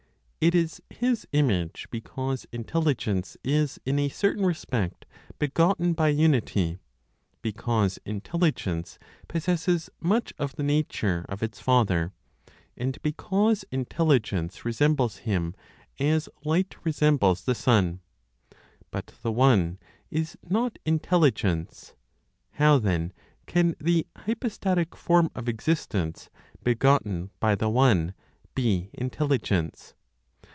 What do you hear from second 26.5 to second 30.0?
begotten by the One be Intelligence?